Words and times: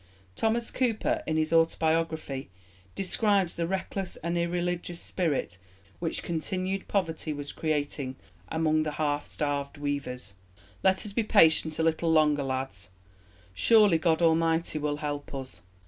Thomas 0.35 0.71
Cooper 0.71 1.21
in 1.27 1.37
his 1.37 1.53
Autobiography 1.53 2.49
describes 2.95 3.55
the 3.55 3.67
reckless 3.67 4.15
and 4.23 4.35
irreligious 4.35 4.99
spirit 4.99 5.59
which 5.99 6.23
continued 6.23 6.87
poverty 6.87 7.31
was 7.33 7.51
creating 7.51 8.15
among 8.49 8.81
the 8.81 8.93
half 8.93 9.27
starved 9.27 9.77
weavers: 9.77 10.33
"'Let 10.81 11.05
us 11.05 11.13
be 11.13 11.21
patient 11.21 11.77
a 11.77 11.83
little 11.83 12.11
longer, 12.11 12.41
lads, 12.41 12.89
surely 13.53 13.99
God 13.99 14.23
Almighty 14.23 14.79
will 14.79 14.97
help 14.97 15.35
us.' 15.35 15.61